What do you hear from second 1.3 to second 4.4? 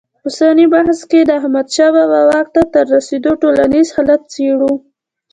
احمدشاه بابا واک ته تر رسېدو ټولنیز حالت